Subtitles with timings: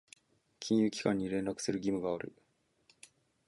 [0.59, 2.33] 金融機関に連絡する義務がある。